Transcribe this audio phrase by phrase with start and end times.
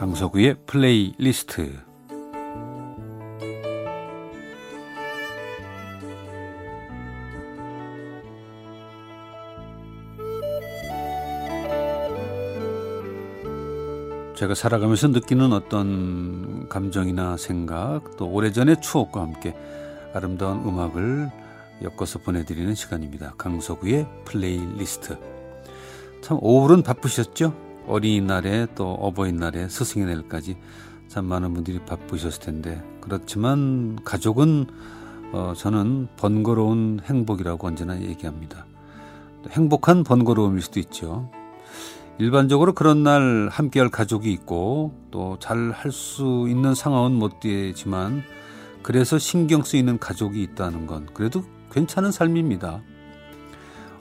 [0.00, 1.78] 강석우의 플레이리스트
[14.36, 19.54] 제가 살아가면서 느끼는 어떤 감정이나 생각 또 오래전의 추억과 함께
[20.14, 21.30] 아름다운 음악을
[21.82, 23.34] 엮어서 보내드리는 시간입니다.
[23.36, 25.18] 강석우의 플레이리스트
[26.22, 27.69] 참 오늘은 바쁘셨죠?
[27.90, 30.56] 어린이날에 또 어버이날에 스승의 날까지
[31.08, 34.66] 참 많은 분들이 바쁘셨을 텐데 그렇지만 가족은
[35.32, 38.66] 어, 저는 번거로운 행복이라고 언제나 얘기합니다.
[39.50, 41.30] 행복한 번거로움일 수도 있죠.
[42.18, 48.22] 일반적으로 그런 날 함께할 가족이 있고 또 잘 할 수 있는 상황은 못 되지만
[48.82, 52.82] 그래서 신경 쓰이는 가족이 있다는 건 그래도 괜찮은 삶입니다.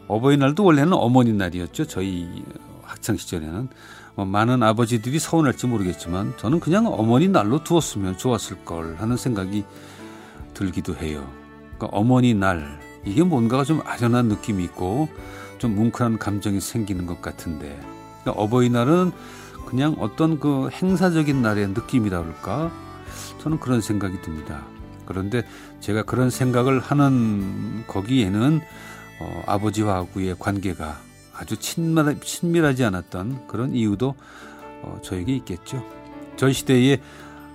[0.08, 1.86] 어버이날도 원래는 어머니 날이었죠.
[1.86, 2.44] 저희
[2.90, 3.70] 학창 시절에는
[4.16, 9.64] 뭐 많은 아버지들이 서운할지 모르겠지만 저는 그냥 어머니 날로 두었으면 좋았을 걸 하는 생각이
[10.54, 11.26] 들기도 해요.
[11.78, 15.08] 그러니까 어머니 날 이게 뭔가가 좀 아련한 느낌이 있고
[15.60, 17.80] 좀 뭉클한 감정이 생기는 것 같은데
[18.22, 19.12] 그러니까 어버이날은
[19.67, 22.72] 그냥 어떤 그 행사적인 날의 느낌이라 그럴까
[23.42, 24.66] 저는 그런 생각이 듭니다.
[25.06, 25.44] 그런데
[25.80, 28.62] 제가 그런 생각을 하는 거기에는
[29.22, 31.08] 어, 아버지와하고의 관계가
[31.40, 34.14] 아주 친밀, 친밀하지 않았던 그런 이유도
[34.84, 35.84] 어, 저에게 있겠죠.
[36.36, 37.02] 전 시대에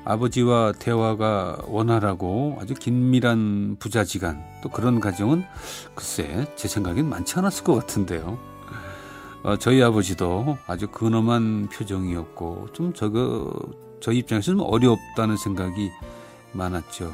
[0.04, 5.44] 아버지와 대화가 원활하고 아주 긴밀한 부자지간 또 그런 가정은
[5.94, 8.38] 글쎄 제 생각엔 많지 않았을 것 같은데요.
[9.42, 13.52] 어, 저희 아버지도 아주 근엄한 표정이었고 좀 저거
[14.00, 15.90] 저 입장에서 좀 어렵다는 생각이
[16.52, 17.12] 많았죠.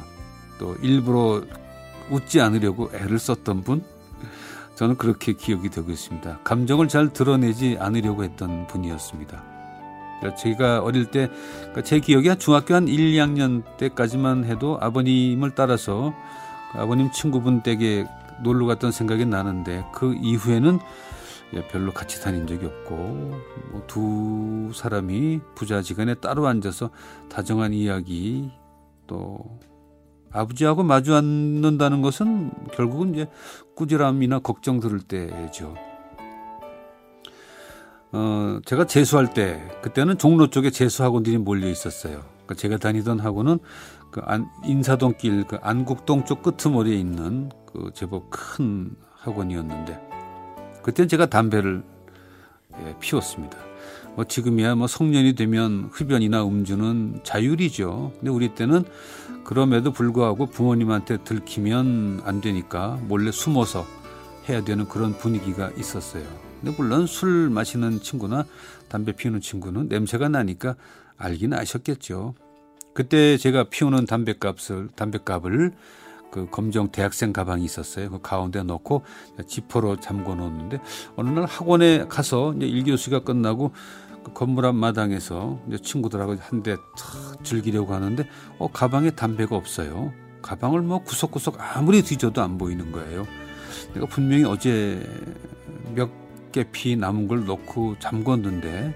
[0.57, 1.41] 또 일부러
[2.09, 3.83] 웃지 않으려고 애를 썼던 분
[4.81, 6.39] 저는 그렇게 기억이 되고 있습니다.
[6.43, 9.43] 감정을 잘 드러내지 않으려고 했던 분이었습니다.
[10.17, 15.51] 그러니까 제가 어릴 때, 그러니까 제 기억이 한 중학교 한 1, 2학년 때까지만 해도 아버님을
[15.51, 16.15] 따라서
[16.71, 18.07] 그 아버님 친구분 댁에
[18.41, 20.79] 놀러 갔던 생각이 나는데 그 이후에는
[21.53, 23.39] 예, 별로 같이 다닌 적이 없고
[23.73, 26.89] 뭐두 사람이 부자지간에 따로 앉아서
[27.29, 28.49] 다정한 이야기
[29.05, 29.59] 또
[30.31, 33.27] 아버지하고 마주 앉는다는 것은 결국은 이제
[33.75, 35.75] 꾸지람이나 걱정 들을 때죠.
[38.13, 42.21] 어, 제가 재수할 때, 그때는 종로 쪽에 재수 학원들이 몰려 있었어요.
[42.29, 43.59] 그러니까 제가 다니던 학원은
[44.11, 49.99] 그 안, 인사동길 그 안국동 쪽 끄트머리에 있는 그 제법 큰 학원이었는데,
[50.83, 51.83] 그때는 제가 담배를
[52.85, 53.57] 예, 피웠습니다.
[54.15, 58.13] 뭐 지금이야 뭐 성년이 되면 흡연이나 음주는 자율이죠.
[58.17, 58.83] 근데 우리 때는
[59.43, 63.85] 그럼에도 불구하고 부모님한테 들키면 안 되니까 몰래 숨어서
[64.49, 66.23] 해야 되는 그런 분위기가 있었어요.
[66.59, 68.45] 근데 물론 술 마시는 친구나
[68.87, 70.75] 담배 피우는 친구는 냄새가 나니까
[71.17, 72.35] 알긴 아셨겠죠.
[72.93, 75.71] 그때 제가 피우는 담배값을 담배값을
[76.31, 78.09] 그 검정 대학생 가방이 있었어요.
[78.09, 79.03] 그 가운데 넣고
[79.47, 80.79] 지퍼로 잠궈 놓는데
[81.17, 83.71] 어느 날 학원에 가서 이제 1교시가 끝나고
[84.23, 86.77] 그 건물 앞 마당에서 이제 친구들하고 한 대
[87.43, 88.23] 즐기려고 하는데
[88.59, 90.13] 어 가방에 담배가 없어요.
[90.41, 93.25] 가방을 뭐 구석구석 아무리 뒤져도 안 보이는 거예요.
[93.93, 95.05] 내가 분명히 어제
[95.95, 96.09] 몇
[96.51, 98.93] 개 피 남은 걸 넣고 잠궜는데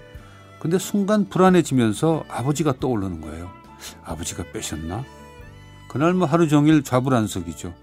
[0.60, 3.50] 근데 순간 불안해지면서 아버지가 떠오르는 거예요.
[4.04, 5.04] 아버지가 빼셨나?
[5.96, 7.74] 그날 뭐 하루 종일 좌불안석이죠.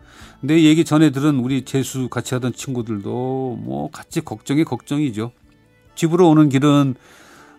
[0.42, 5.32] 내 얘기 전에 들은 우리 재수 같이 하던 친구들도 뭐 같이 걱정이 걱정이죠.
[5.94, 6.94] 집으로 오는 길은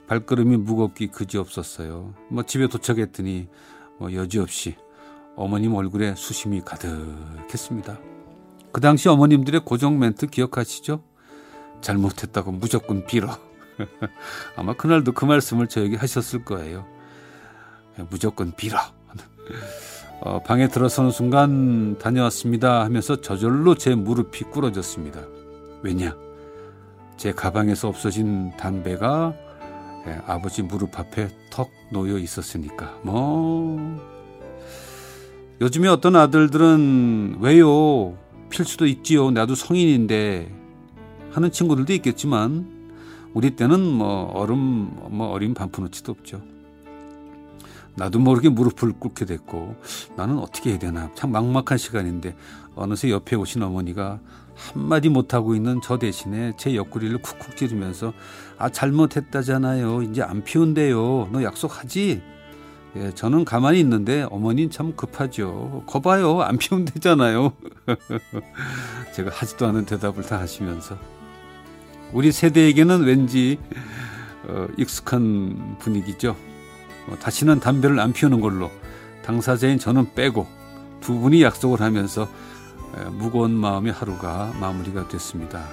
[0.06, 2.14] 발걸음이 무겁기 그지없었어요.
[2.30, 3.48] 뭐 집에 도착했더니
[3.98, 4.76] 뭐 여지없이
[5.36, 8.00] 어머님 얼굴에 수심이 가득했습니다.
[8.72, 11.04] 그 당시 어머님들의 고정 멘트 기억하시죠?
[11.82, 13.40] 잘못했다고 무조건 빌어.
[14.56, 16.86] 아마 그날도 그 말씀을 저에게 하셨을 거예요.
[18.12, 18.78] 무조건 빌어.
[20.26, 25.20] 어, 방에 들어서는 순간 다녀왔습니다 하면서 저절로 제 무릎이 꿇어졌습니다.
[25.82, 26.16] 왜냐?
[27.18, 29.34] 제 가방에서 없어진 담배가
[30.08, 33.00] 예, 아버지 무릎 앞에 턱 놓여 있었으니까.
[33.02, 34.00] 뭐
[35.60, 38.18] 요즘에 어떤 아들들은 왜요?
[38.50, 39.30] 필 수도 있지요.
[39.30, 40.50] 나도 성인인데
[41.32, 42.94] 하는 친구들도 있겠지만
[43.34, 46.53] 우리 때는 뭐 얼음 뭐 어린 반푼어치도 없죠.
[47.96, 49.76] 나도 모르게 무릎을 꿇게 됐고
[50.16, 52.36] 나는 어떻게 해야 되나 참 막막한 시간인데
[52.76, 54.20] 어느새 옆에 오신 어머니가
[54.56, 58.14] 한마디 못하고 있는 저 대신에 제 옆구리를 쿡쿡 찌르면서
[58.58, 60.04] 아 잘못했다잖아요.
[60.04, 61.30] 이제 안 피운대요.
[61.32, 62.22] 너 약속하지?
[62.96, 65.84] 예, 저는 가만히 있는데 어머니는 참 급하죠.
[65.88, 66.42] 거봐요.
[66.42, 67.54] 안 피운대잖아요.
[69.14, 70.98] 제가 하지도 않은 대답을 다 하시면서
[72.12, 73.58] 우리 세대에게는 왠지
[74.48, 76.36] 어, 익숙한 분위기죠
[77.08, 78.72] 어, 다시는 담배를 안 피우는 걸로
[79.24, 80.48] 당사자인 저는 빼고
[81.02, 82.28] 두 분이 약속을 하면서
[83.12, 85.68] 무거운 마음의 하루가 마무리가 됐습니다.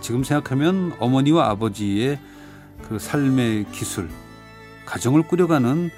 [0.00, 2.18] 지금 생각하면 어머니와 아버지의
[2.88, 4.10] 그 삶의 기술,
[4.84, 5.90] 가정을 꾸려가는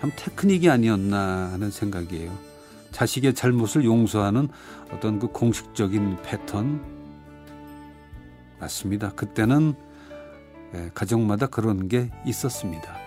[0.00, 2.32] 참 테크닉이 아니었나 하는 생각이에요.
[2.90, 4.48] 자식의 잘못을 용서하는
[4.92, 6.82] 어떤 그 공식적인 패턴
[8.58, 9.10] 맞습니다.
[9.10, 9.74] 그때는
[10.94, 12.99] 가정마다 그런 게 있었습니다.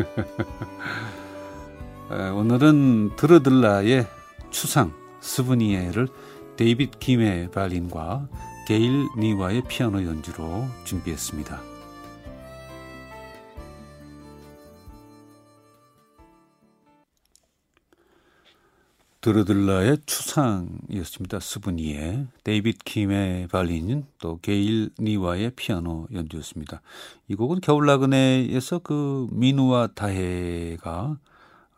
[2.34, 4.06] 오늘은 드르들라의
[4.50, 6.08] 추상 스브니에를
[6.56, 8.28] 데이빗 김의 발린과
[8.66, 11.79] 게일 니와의 피아노 연주로 준비했습니다.
[19.20, 21.40] 드르들라의 추상이었습니다.
[21.40, 26.80] 스브니에 데이빗 킴의 발린 또 게일 니와의 피아노 연주였습니다.
[27.28, 31.18] 이 곡은 겨울 나그네에서 그 민우와 다혜가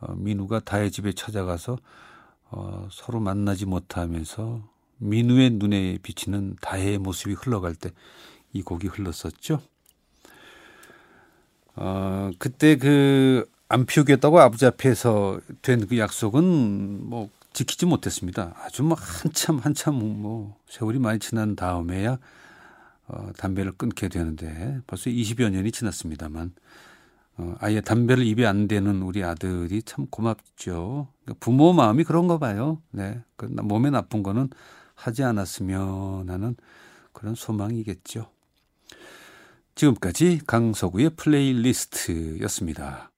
[0.00, 1.78] 어, 민우가 다혜 집에 찾아가서
[2.50, 4.62] 어, 서로 만나지 못하면서
[4.98, 7.90] 민우의 눈에 비치는 다혜의 모습이 흘러갈 때
[8.52, 9.60] 이 곡이 흘렀었죠.
[11.74, 18.54] 어, 그때 그 안 피우겠다고 아버지 앞에서 된 그 약속은 뭐 지키지 못했습니다.
[18.62, 22.18] 아주 뭐 한참 한참 뭐 세월이 많이 지난 다음에야
[23.08, 26.52] 어, 담배를 끊게 되는데 벌써 20여 년이 지났습니다만
[27.38, 31.08] 어, 아예 담배를 입에 안 대는 우리 아들이 참 고맙죠.
[31.24, 32.82] 그러니까 부모 마음이 그런가 봐요.
[32.90, 33.22] 네.
[33.36, 34.50] 그 몸에 나쁜 거는
[34.94, 36.56] 하지 않았으면 하는
[37.12, 38.30] 그런 소망이겠죠.
[39.74, 43.11] 지금까지 강서구의 플레이리스트였습니다.